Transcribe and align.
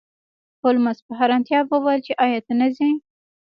هولمز 0.63 0.97
په 1.05 1.11
حیرانتیا 1.19 1.59
وویل 1.65 2.01
چې 2.07 2.13
ایا 2.25 2.39
ته 2.45 2.53
نه 2.59 2.67
ځې 2.75 2.89